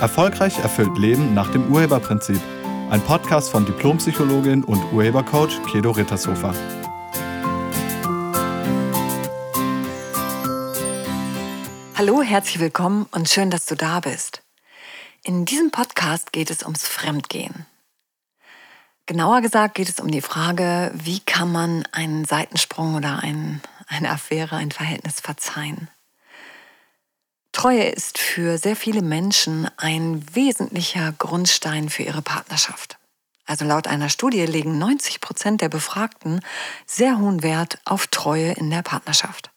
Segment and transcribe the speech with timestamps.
[0.00, 2.40] Erfolgreich erfüllt Leben nach dem Urheberprinzip.
[2.88, 6.54] Ein Podcast von Diplompsychologin und Urhebercoach Kedo Rittershofer.
[11.96, 14.42] Hallo, herzlich willkommen und schön, dass du da bist.
[15.22, 17.66] In diesem Podcast geht es ums Fremdgehen.
[19.04, 24.10] Genauer gesagt geht es um die Frage, wie kann man einen Seitensprung oder ein, eine
[24.10, 25.90] Affäre, ein Verhältnis verzeihen.
[27.60, 32.98] Treue ist für sehr viele Menschen ein wesentlicher Grundstein für ihre Partnerschaft.
[33.44, 36.40] Also laut einer Studie legen 90 Prozent der Befragten
[36.86, 39.50] sehr hohen Wert auf Treue in der Partnerschaft.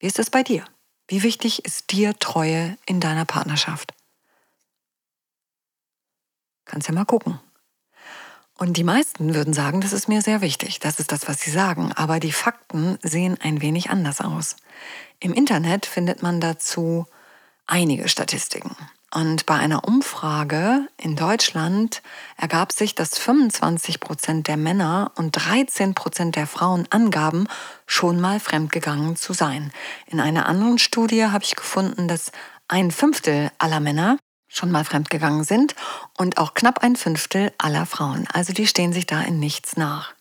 [0.00, 0.64] Wie ist es bei dir?
[1.06, 3.94] Wie wichtig ist dir Treue in deiner Partnerschaft?
[6.64, 7.38] Kannst ja mal gucken.
[8.56, 10.78] Und die meisten würden sagen, das ist mir sehr wichtig.
[10.78, 11.92] Das ist das, was sie sagen.
[11.92, 14.56] Aber die Fakten sehen ein wenig anders aus.
[15.18, 17.06] Im Internet findet man dazu
[17.66, 18.76] einige Statistiken.
[19.12, 22.02] Und bei einer Umfrage in Deutschland
[22.36, 27.46] ergab sich, dass 25 Prozent der Männer und 13 Prozent der Frauen angaben,
[27.86, 29.72] schon mal fremdgegangen zu sein.
[30.06, 32.32] In einer anderen Studie habe ich gefunden, dass
[32.66, 34.18] ein Fünftel aller Männer
[34.54, 35.74] schon mal fremdgegangen sind
[36.16, 38.26] und auch knapp ein Fünftel aller Frauen.
[38.32, 40.14] Also die stehen sich da in nichts nach.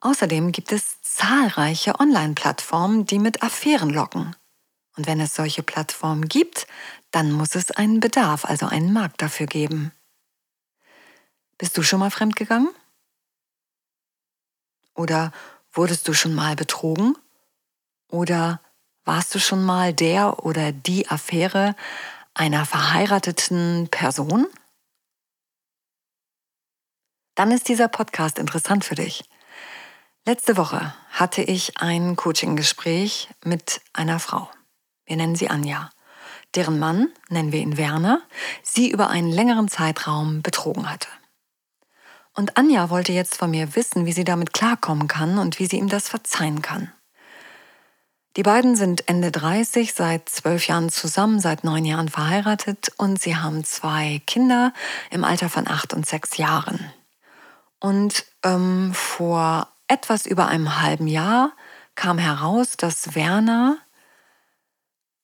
[0.00, 4.36] Außerdem gibt es zahlreiche Online-Plattformen, die mit Affären locken.
[4.96, 6.66] Und wenn es solche Plattformen gibt,
[7.10, 9.92] dann muss es einen Bedarf, also einen Markt dafür geben.
[11.56, 12.70] Bist du schon mal fremdgegangen?
[14.94, 15.32] Oder
[15.72, 17.16] wurdest du schon mal betrogen?
[18.08, 18.60] Oder
[19.04, 21.74] warst du schon mal der oder die Affäre
[22.38, 24.46] einer verheirateten Person?
[27.34, 29.24] Dann ist dieser Podcast interessant für dich.
[30.24, 34.50] Letzte Woche hatte ich ein Coaching-Gespräch mit einer Frau.
[35.06, 35.90] Wir nennen sie Anja.
[36.54, 38.22] Deren Mann, nennen wir ihn Werner,
[38.62, 41.08] sie über einen längeren Zeitraum betrogen hatte.
[42.34, 45.76] Und Anja wollte jetzt von mir wissen, wie sie damit klarkommen kann und wie sie
[45.76, 46.92] ihm das verzeihen kann.
[48.38, 53.34] Die beiden sind Ende 30, seit zwölf Jahren zusammen, seit neun Jahren verheiratet und sie
[53.34, 54.72] haben zwei Kinder
[55.10, 56.78] im Alter von acht und sechs Jahren.
[57.80, 61.50] Und ähm, vor etwas über einem halben Jahr
[61.96, 63.76] kam heraus, dass Werner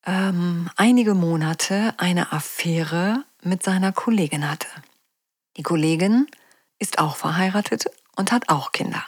[0.04, 4.66] ähm, einige Monate eine Affäre mit seiner Kollegin hatte.
[5.56, 6.26] Die Kollegin
[6.80, 7.84] ist auch verheiratet
[8.16, 9.04] und hat auch Kinder.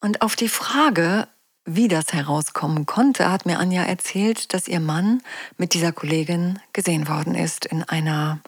[0.00, 1.28] Und auf die Frage,
[1.68, 5.22] wie das herauskommen konnte, hat mir Anja erzählt, dass ihr Mann
[5.58, 8.40] mit dieser Kollegin gesehen worden ist in einer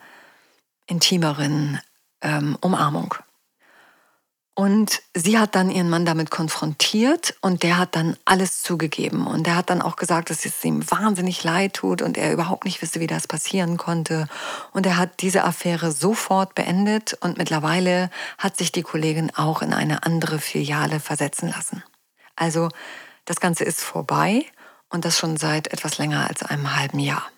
[0.86, 1.81] intimeren
[2.22, 3.14] ähm, Umarmung.
[4.54, 9.26] Und sie hat dann ihren Mann damit konfrontiert und der hat dann alles zugegeben.
[9.26, 12.64] Und der hat dann auch gesagt, dass es ihm wahnsinnig leid tut und er überhaupt
[12.64, 14.28] nicht wisse, wie das passieren konnte.
[14.72, 19.72] Und er hat diese Affäre sofort beendet und mittlerweile hat sich die Kollegin auch in
[19.72, 21.82] eine andere Filiale versetzen lassen.
[22.37, 22.69] Also
[23.31, 24.45] das Ganze ist vorbei
[24.89, 27.31] und das schon seit etwas länger als einem halben Jahr.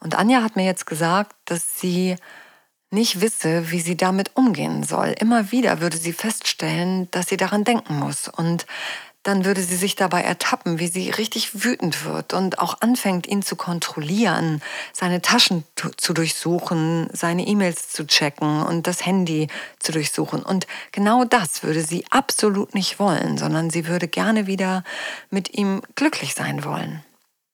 [0.00, 2.16] Und Anja hat mir jetzt gesagt, dass sie
[2.90, 5.14] nicht wisse, wie sie damit umgehen soll.
[5.20, 8.28] Immer wieder würde sie feststellen, dass sie daran denken muss.
[8.28, 8.64] Und
[9.28, 13.42] dann würde sie sich dabei ertappen, wie sie richtig wütend wird und auch anfängt, ihn
[13.42, 14.62] zu kontrollieren,
[14.94, 15.64] seine Taschen
[15.98, 19.48] zu durchsuchen, seine E-Mails zu checken und das Handy
[19.80, 20.42] zu durchsuchen.
[20.42, 24.82] Und genau das würde sie absolut nicht wollen, sondern sie würde gerne wieder
[25.28, 27.04] mit ihm glücklich sein wollen.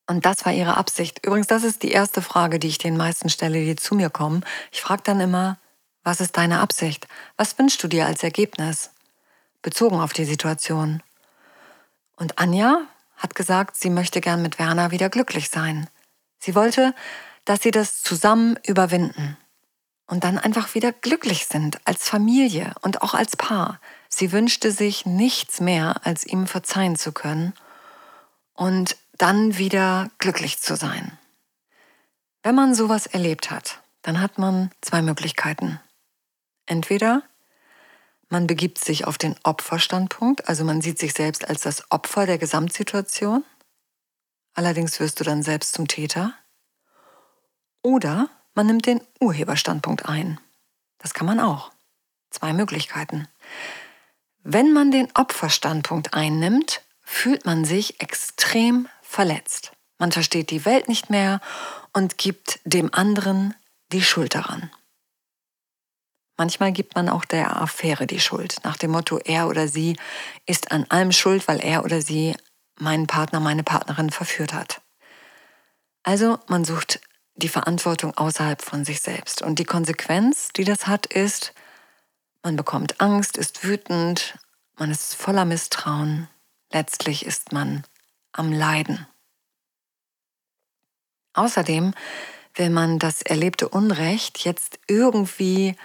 [0.07, 1.27] Und das war ihre Absicht.
[1.27, 4.45] Übrigens, das ist die erste Frage, die ich den meisten stelle, die zu mir kommen.
[4.71, 5.59] Ich frage dann immer,
[6.05, 7.09] was ist deine Absicht?
[7.37, 8.91] Was wünschst du dir als Ergebnis?
[9.61, 11.03] Bezogen auf die Situation.
[12.17, 12.83] Und Anja
[13.17, 15.89] hat gesagt, sie möchte gern mit Werner wieder glücklich sein.
[16.39, 16.95] Sie wollte,
[17.45, 19.37] dass sie das zusammen überwinden
[20.07, 23.81] und dann einfach wieder glücklich sind als Familie und auch als Paar.
[24.09, 27.55] Sie wünschte sich nichts mehr, als ihm verzeihen zu können
[28.55, 31.19] und dann wieder glücklich zu sein.
[32.43, 35.81] Wenn man sowas erlebt hat, dann hat man zwei Möglichkeiten.
[36.67, 37.23] Entweder
[38.35, 42.37] man begibt sich auf den Opferstandpunkt, also man sieht sich selbst als das Opfer der
[42.37, 43.45] Gesamtsituation.
[44.55, 46.35] Allerdings wirst du dann selbst zum Täter.
[47.81, 50.41] Oder man nimmt den Urheberstandpunkt ein.
[50.99, 51.71] Das kann man auch.
[52.31, 53.29] Zwei Möglichkeiten.
[54.43, 59.71] Wenn man den Opferstandpunkt einnimmt, fühlt man sich extrem verletzt.
[59.99, 61.41] Man versteht die Welt nicht mehr
[61.93, 63.55] und gibt dem anderen
[63.93, 64.73] die Schuld daran.
[66.37, 69.97] Manchmal gibt man auch der Affäre die Schuld, nach dem Motto, er oder sie
[70.47, 72.35] ist an allem schuld, weil er oder sie
[72.79, 74.81] meinen Partner, meine Partnerin verführt hat.
[76.03, 77.01] Also man sucht
[77.37, 79.43] die Verantwortung außerhalb von sich selbst.
[79.43, 81.55] Und die Konsequenz, die das hat, ist,
[82.43, 84.39] man bekommt Angst, ist wütend,
[84.77, 86.29] man ist voller Misstrauen.
[86.73, 87.85] Letztlich ist man
[88.33, 89.07] am Leiden.
[91.33, 91.95] Außerdem
[92.55, 95.77] will man das erlebte Unrecht jetzt irgendwie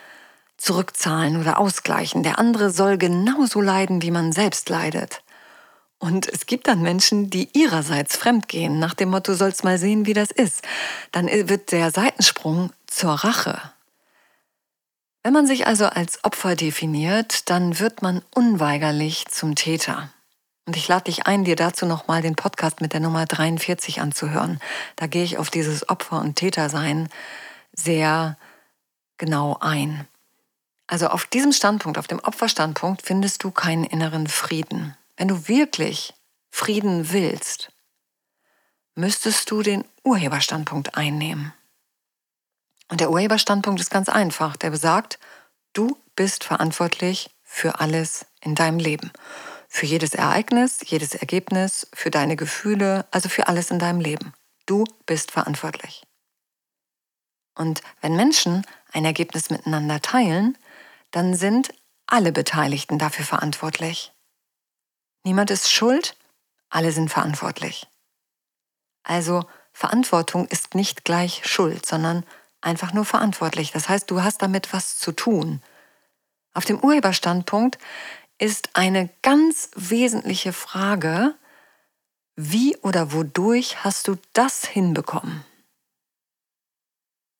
[0.59, 2.23] zurückzahlen oder ausgleichen.
[2.23, 5.23] Der andere soll genauso leiden, wie man selbst leidet.
[5.97, 10.13] Und es gibt dann Menschen, die ihrerseits fremdgehen, nach dem Motto, sollst mal sehen, wie
[10.13, 10.63] das ist.
[11.11, 13.59] Dann wird der Seitensprung zur Rache.
[15.23, 20.09] Wenn man sich also als Opfer definiert, dann wird man unweigerlich zum Täter.
[20.65, 24.59] Und ich lade dich ein, dir dazu nochmal den Podcast mit der Nummer 43 anzuhören.
[24.95, 27.09] Da gehe ich auf dieses Opfer- und Tätersein
[27.73, 28.38] sehr
[29.17, 30.07] genau ein.
[30.89, 34.97] Also auf diesem Standpunkt, auf dem Opferstandpunkt, findest du keinen inneren Frieden.
[35.18, 36.13] Wenn du wirklich
[36.50, 37.71] Frieden willst,
[38.95, 41.53] müsstest du den Urheberstandpunkt einnehmen.
[42.89, 44.57] Und der Urheberstandpunkt ist ganz einfach.
[44.57, 45.19] Der besagt,
[45.74, 49.12] du bist verantwortlich für alles in deinem Leben
[49.69, 54.33] für jedes Ereignis, jedes Ergebnis, für deine Gefühle, also für alles in deinem Leben.
[54.65, 56.03] Du bist verantwortlich.
[57.56, 60.57] Und wenn Menschen ein Ergebnis miteinander teilen,
[61.11, 61.73] dann sind
[62.07, 64.13] alle Beteiligten dafür verantwortlich.
[65.23, 66.15] Niemand ist schuld,
[66.69, 67.88] alle sind verantwortlich.
[69.03, 72.25] Also Verantwortung ist nicht gleich Schuld, sondern
[72.61, 73.71] einfach nur verantwortlich.
[73.71, 75.61] Das heißt, du hast damit was zu tun.
[76.53, 77.77] Auf dem Urheberstandpunkt
[78.38, 81.35] ist eine ganz wesentliche Frage,
[82.35, 85.44] wie oder wodurch hast du das hinbekommen?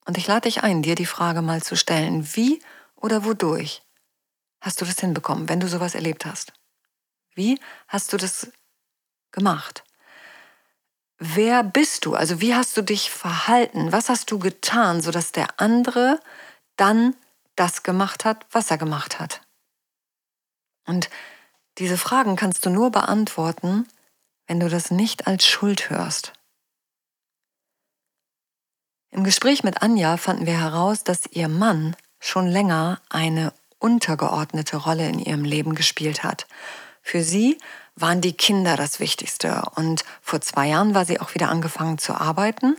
[0.06, 2.62] Und ich lade dich ein, dir die Frage mal zu stellen, wie
[3.02, 3.82] oder wodurch
[4.62, 6.54] hast du das hinbekommen, wenn du sowas erlebt hast?
[7.34, 8.52] Wie hast du das
[9.32, 9.84] gemacht?
[11.18, 12.16] Wer bist du?
[12.16, 13.92] Also wie hast du dich verhalten?
[13.92, 16.20] Was hast du getan, sodass der andere
[16.78, 17.16] dann
[17.56, 19.42] das gemacht hat, was er gemacht hat?
[20.86, 21.10] Und
[21.78, 23.88] diese Fragen kannst du nur beantworten,
[24.48, 26.34] wenn du das nicht als Schuld hörst.
[29.12, 35.08] Im Gespräch mit Anja fanden wir heraus, dass ihr Mann schon länger eine untergeordnete Rolle
[35.08, 36.48] in ihrem Leben gespielt hat.
[37.02, 37.58] Für sie
[37.96, 42.14] waren die Kinder das Wichtigste und vor zwei Jahren war sie auch wieder angefangen zu
[42.14, 42.76] arbeiten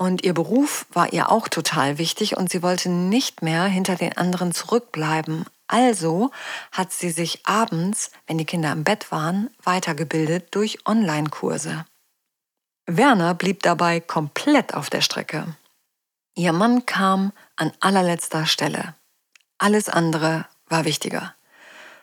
[0.00, 4.16] und ihr Beruf war ihr auch total wichtig und sie wollte nicht mehr hinter den
[4.16, 5.44] anderen zurückbleiben.
[5.66, 6.30] Also
[6.72, 11.84] hat sie sich abends, wenn die Kinder im Bett waren, weitergebildet durch Online-Kurse.
[12.86, 15.54] Werner blieb dabei komplett auf der Strecke.
[16.34, 18.94] Ihr Mann kam an allerletzter Stelle.
[19.58, 21.34] Alles andere war wichtiger.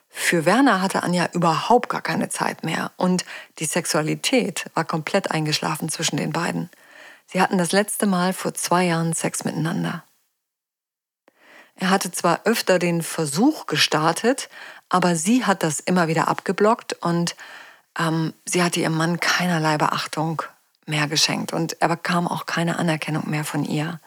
[0.10, 3.26] Für Werner hatte Anja überhaupt gar keine Zeit mehr und
[3.60, 6.70] die Sexualität war komplett eingeschlafen zwischen den beiden.
[7.28, 10.04] Sie hatten das letzte Mal vor zwei Jahren Sex miteinander.
[11.76, 14.50] Er hatte zwar öfter den Versuch gestartet,
[14.90, 17.36] aber sie hat das immer wieder abgeblockt und
[17.98, 20.42] ähm, sie hatte ihrem Mann keinerlei Beachtung
[20.88, 24.00] mehr geschenkt und er bekam auch keine Anerkennung mehr von ihr.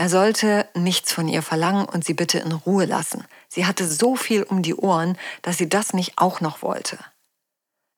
[0.00, 3.26] Er sollte nichts von ihr verlangen und sie bitte in Ruhe lassen.
[3.48, 6.98] Sie hatte so viel um die Ohren, dass sie das nicht auch noch wollte.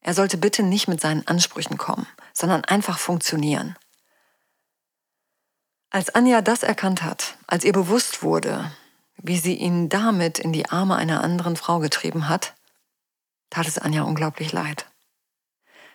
[0.01, 3.77] Er sollte bitte nicht mit seinen Ansprüchen kommen, sondern einfach funktionieren.
[5.91, 8.73] Als Anja das erkannt hat, als ihr bewusst wurde,
[9.19, 12.55] wie sie ihn damit in die Arme einer anderen Frau getrieben hat,
[13.49, 14.87] tat es Anja unglaublich leid.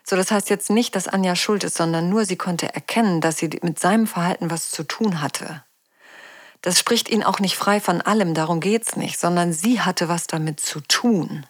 [0.06, 3.36] So, das heißt jetzt nicht, dass Anja schuld ist, sondern nur sie konnte erkennen, dass
[3.36, 5.66] sie mit seinem Verhalten was zu tun hatte.
[6.68, 10.28] Das spricht ihn auch nicht frei von allem, darum geht's nicht, sondern sie hatte was
[10.28, 11.46] damit zu tun.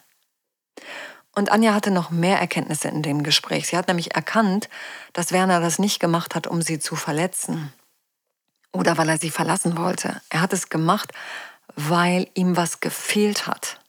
[1.34, 3.66] Und Anja hatte noch mehr Erkenntnisse in dem Gespräch.
[3.66, 4.68] Sie hat nämlich erkannt,
[5.14, 7.72] dass Werner das nicht gemacht hat, um sie zu verletzen
[8.70, 10.20] oder weil er sie verlassen wollte.
[10.30, 11.10] Er hat es gemacht,
[11.74, 13.80] weil ihm was gefehlt hat.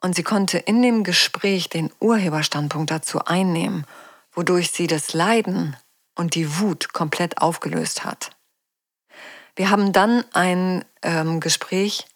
[0.00, 3.84] Und sie konnte in dem Gespräch den Urheberstandpunkt dazu einnehmen,
[4.32, 5.76] wodurch sie das Leiden
[6.14, 8.30] und die Wut komplett aufgelöst hat.
[9.60, 12.06] Wir haben dann ein ähm, Gespräch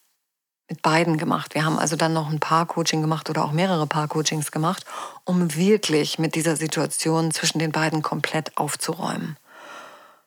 [0.70, 1.54] mit beiden gemacht.
[1.54, 4.86] Wir haben also dann noch ein Paar-Coaching gemacht oder auch mehrere Paar-Coachings gemacht,
[5.24, 9.36] um wirklich mit dieser Situation zwischen den beiden komplett aufzuräumen.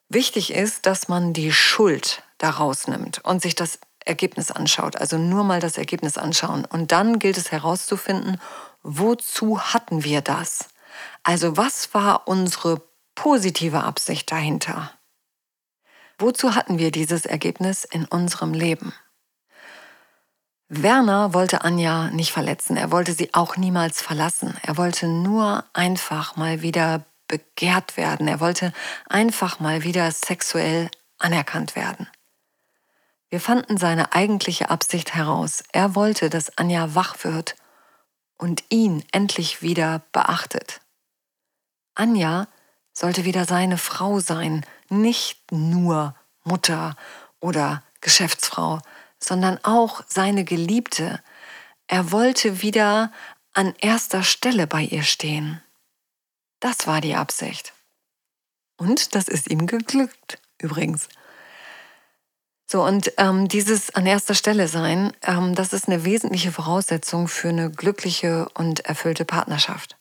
[0.09, 4.95] Wichtig ist, dass man die Schuld daraus nimmt und sich das Ergebnis anschaut.
[4.95, 6.65] Also nur mal das Ergebnis anschauen.
[6.65, 8.39] Und dann gilt es herauszufinden,
[8.83, 10.65] wozu hatten wir das?
[11.23, 12.79] Also was war unsere
[13.15, 14.91] positive Absicht dahinter?
[16.19, 18.93] Wozu hatten wir dieses Ergebnis in unserem Leben?
[20.69, 24.57] Werner wollte Anja nicht verletzen, er wollte sie auch niemals verlassen.
[24.63, 28.27] Er wollte nur einfach mal wieder begehrt werden.
[28.27, 28.73] Er wollte
[29.07, 32.07] einfach mal wieder sexuell anerkannt werden.
[33.29, 35.63] Wir fanden seine eigentliche Absicht heraus.
[35.71, 37.55] Er wollte, dass Anja wach wird
[38.37, 40.81] und ihn endlich wieder beachtet.
[41.95, 42.47] Anja
[42.93, 46.95] sollte wieder seine Frau sein, nicht nur Mutter
[47.39, 48.79] oder Geschäftsfrau,
[49.19, 51.21] sondern auch seine Geliebte.
[51.87, 53.11] Er wollte wieder
[53.53, 55.61] an erster Stelle bei ihr stehen.
[56.59, 57.73] Das war die Absicht.
[58.77, 61.09] Und das ist ihm geglückt, übrigens.
[62.69, 67.49] So, und ähm, dieses an erster Stelle sein, ähm, das ist eine wesentliche Voraussetzung für
[67.49, 69.95] eine glückliche und erfüllte Partnerschaft.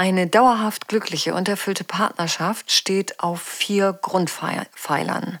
[0.00, 5.40] Eine dauerhaft glückliche und erfüllte Partnerschaft steht auf vier Grundpfeilern.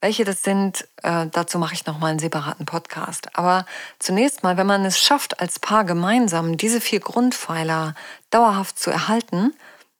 [0.00, 3.36] Welche das sind, äh, dazu mache ich nochmal einen separaten Podcast.
[3.36, 3.66] Aber
[3.98, 7.96] zunächst mal, wenn man es schafft, als Paar gemeinsam diese vier Grundpfeiler
[8.30, 9.54] dauerhaft zu erhalten,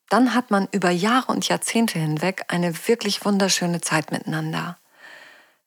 [0.09, 4.79] dann hat man über Jahre und Jahrzehnte hinweg eine wirklich wunderschöne Zeit miteinander.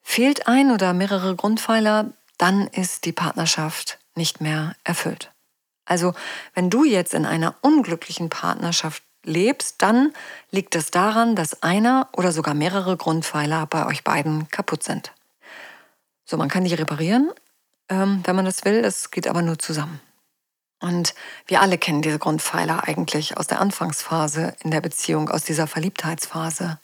[0.01, 5.32] Fehlt ein oder mehrere Grundpfeiler, dann ist die Partnerschaft nicht mehr erfüllt.
[5.85, 6.13] Also
[6.53, 10.13] wenn du jetzt in einer unglücklichen Partnerschaft lebst, dann
[10.51, 15.13] liegt es daran, dass einer oder sogar mehrere Grundpfeiler bei euch beiden kaputt sind.
[16.25, 17.31] So, man kann die reparieren,
[17.89, 19.99] ähm, wenn man das will, das geht aber nur zusammen.
[20.79, 21.15] Und
[21.47, 26.77] wir alle kennen diese Grundpfeiler eigentlich aus der Anfangsphase in der Beziehung, aus dieser Verliebtheitsphase.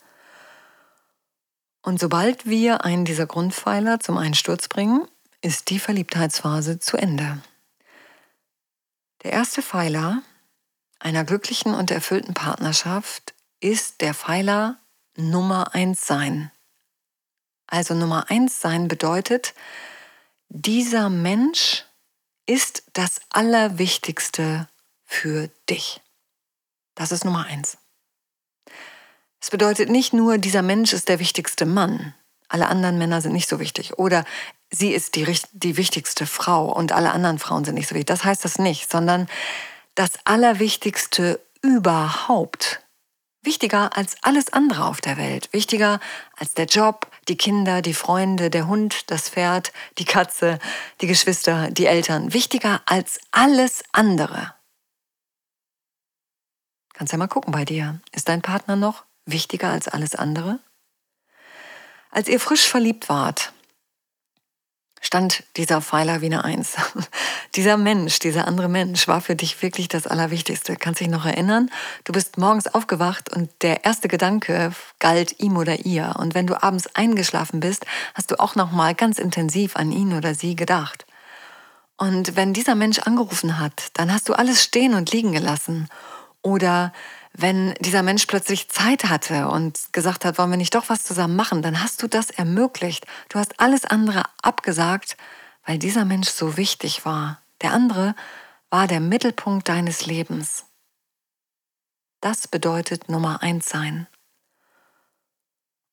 [1.81, 5.05] Und sobald wir einen dieser Grundpfeiler zum Einsturz bringen,
[5.41, 7.41] ist die Verliebtheitsphase zu Ende.
[9.23, 10.21] Der erste Pfeiler
[10.99, 14.79] einer glücklichen und erfüllten Partnerschaft ist der Pfeiler
[15.15, 16.51] Nummer eins sein.
[17.67, 19.53] Also Nummer eins sein bedeutet,
[20.47, 21.85] dieser Mensch
[22.45, 24.67] ist das Allerwichtigste
[25.05, 26.01] für dich.
[26.95, 27.77] Das ist Nummer eins.
[29.41, 32.13] Es bedeutet nicht nur, dieser Mensch ist der wichtigste Mann,
[32.49, 33.99] alle anderen Männer sind nicht so wichtig.
[33.99, 34.25] Oder
[34.71, 38.07] sie ist die, die wichtigste Frau und alle anderen Frauen sind nicht so wichtig.
[38.07, 39.27] Das heißt das nicht, sondern
[39.95, 42.81] das Allerwichtigste überhaupt.
[43.41, 45.49] Wichtiger als alles andere auf der Welt.
[45.53, 45.99] Wichtiger
[46.35, 50.59] als der Job, die Kinder, die Freunde, der Hund, das Pferd, die Katze,
[50.99, 52.33] die Geschwister, die Eltern.
[52.33, 54.53] Wichtiger als alles andere.
[56.93, 58.01] Kannst ja mal gucken bei dir.
[58.11, 60.59] Ist dein Partner noch wichtiger als alles andere?
[62.11, 63.53] Als ihr frisch verliebt wart,
[65.09, 66.75] stand dieser Pfeiler wie eine Eins.
[67.55, 70.75] dieser Mensch, dieser andere Mensch war für dich wirklich das Allerwichtigste.
[70.75, 71.71] Kannst dich noch erinnern?
[72.03, 76.13] Du bist morgens aufgewacht und der erste Gedanke galt ihm oder ihr.
[76.19, 80.13] Und wenn du abends eingeschlafen bist, hast du auch noch mal ganz intensiv an ihn
[80.13, 81.07] oder sie gedacht.
[81.97, 85.89] Und wenn dieser Mensch angerufen hat, dann hast du alles stehen und liegen gelassen.
[86.43, 86.93] Oder
[87.41, 91.35] wenn dieser Mensch plötzlich Zeit hatte und gesagt hat, wollen wir nicht doch was zusammen
[91.35, 93.05] machen, dann hast du das ermöglicht.
[93.29, 95.15] Du hast alles andere abgesagt,
[95.65, 97.41] weil dieser Mensch so wichtig war.
[97.61, 98.15] Der andere
[98.69, 100.65] war der Mittelpunkt deines Lebens.
[102.21, 104.07] Das bedeutet Nummer eins sein.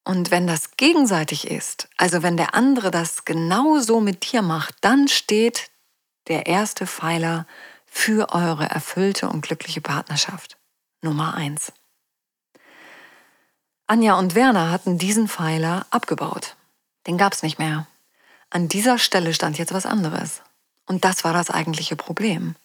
[0.04, 5.08] Und wenn das gegenseitig ist, also wenn der andere das genauso mit dir macht, dann
[5.08, 5.70] steht
[6.28, 7.46] der erste Pfeiler
[7.86, 10.55] für eure erfüllte und glückliche Partnerschaft.
[11.06, 11.72] Nummer 1.
[13.86, 16.56] Anja und Werner hatten diesen Pfeiler abgebaut.
[17.06, 17.86] Den gab es nicht mehr.
[18.50, 20.42] An dieser Stelle stand jetzt was anderes.
[20.84, 22.56] Und das war das eigentliche Problem.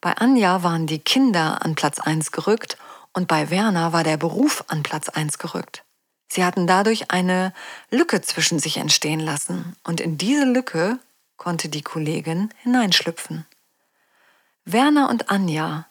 [0.00, 2.78] Bei Anja waren die Kinder an Platz 1 gerückt
[3.12, 5.84] und bei Werner war der Beruf an Platz 1 gerückt.
[6.26, 7.54] Sie hatten dadurch eine
[7.90, 10.98] Lücke zwischen sich entstehen lassen und in diese Lücke
[11.36, 13.46] konnte die Kollegin hineinschlüpfen.
[14.64, 15.86] Werner und Anja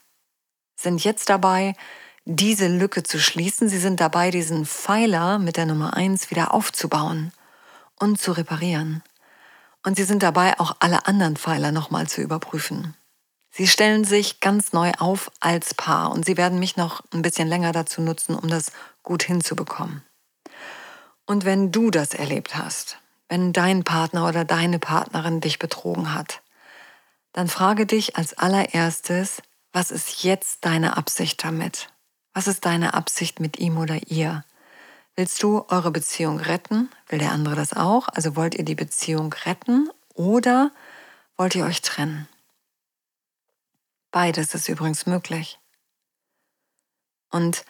[0.77, 1.75] sind jetzt dabei,
[2.25, 3.69] diese Lücke zu schließen.
[3.69, 7.31] Sie sind dabei, diesen Pfeiler mit der Nummer 1 wieder aufzubauen
[7.99, 9.03] und zu reparieren.
[9.83, 12.95] Und sie sind dabei, auch alle anderen Pfeiler nochmal zu überprüfen.
[13.49, 17.47] Sie stellen sich ganz neu auf als Paar und sie werden mich noch ein bisschen
[17.47, 20.03] länger dazu nutzen, um das gut hinzubekommen.
[21.25, 26.41] Und wenn du das erlebt hast, wenn dein Partner oder deine Partnerin dich betrogen hat,
[27.33, 29.41] dann frage dich als allererstes,
[29.73, 31.89] was ist jetzt deine Absicht damit?
[32.33, 34.43] Was ist deine Absicht mit ihm oder ihr?
[35.15, 36.89] Willst du eure Beziehung retten?
[37.07, 38.07] Will der andere das auch?
[38.09, 40.71] Also wollt ihr die Beziehung retten oder
[41.35, 42.27] wollt ihr euch trennen?
[44.11, 45.59] Beides ist übrigens möglich.
[47.29, 47.65] Und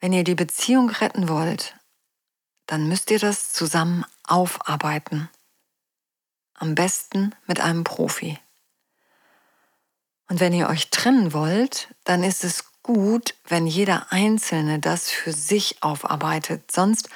[0.00, 1.74] wenn ihr die Beziehung retten wollt,
[2.66, 5.28] dann müsst ihr das zusammen aufarbeiten.
[6.54, 8.38] Am besten mit einem Profi.
[10.28, 15.32] Und wenn ihr euch trennen wollt, dann ist es gut, wenn jeder Einzelne das für
[15.32, 16.70] sich aufarbeitet.
[16.70, 17.08] Sonst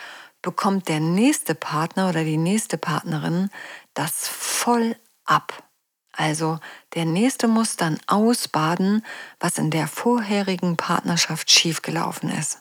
[0.43, 3.50] bekommt der nächste Partner oder die nächste Partnerin
[3.95, 5.64] das voll ab.
[6.12, 6.59] Also
[6.95, 9.05] der nächste muss dann ausbaden,
[9.38, 12.59] was in der vorherigen Partnerschaft schiefgelaufen ist.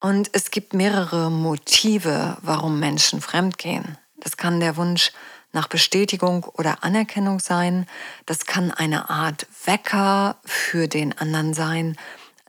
[0.00, 3.98] Und es gibt mehrere Motive, warum Menschen fremdgehen.
[4.16, 5.12] Das kann der Wunsch
[5.52, 7.86] nach Bestätigung oder Anerkennung sein.
[8.26, 11.96] Das kann eine Art Wecker für den anderen sein,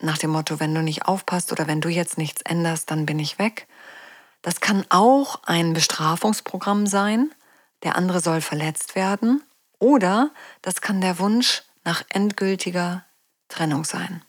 [0.02, 3.20] nach dem Motto, wenn du nicht aufpasst oder wenn du jetzt nichts änderst, dann bin
[3.20, 3.68] ich weg.
[4.42, 7.32] Das kann auch ein Bestrafungsprogramm sein,
[7.84, 9.44] der andere soll verletzt werden.
[9.78, 13.06] Oder das kann der Wunsch nach endgültiger
[13.50, 14.24] Trennung sein.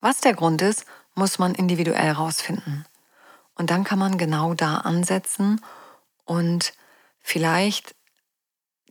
[0.00, 2.86] Was der Grund ist, muss man individuell herausfinden.
[3.54, 5.60] Und dann kann man genau da ansetzen
[6.24, 6.72] und
[7.22, 7.94] vielleicht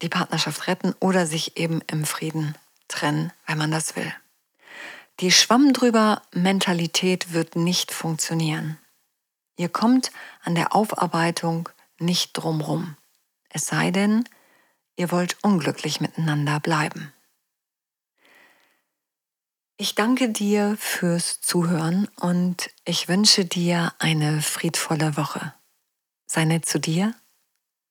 [0.01, 2.55] die Partnerschaft retten oder sich eben im Frieden
[2.87, 4.13] trennen, wenn man das will.
[5.19, 8.77] Die Schwamm drüber Mentalität wird nicht funktionieren.
[9.57, 10.11] Ihr kommt
[10.43, 11.67] an der Aufarbeitung
[11.99, 12.95] nicht drumrum.
[13.49, 14.23] Es sei denn,
[14.95, 17.11] ihr wollt unglücklich miteinander bleiben.
[19.75, 25.53] Ich danke dir fürs Zuhören und ich wünsche dir eine friedvolle Woche.
[26.25, 27.13] Sei nett zu dir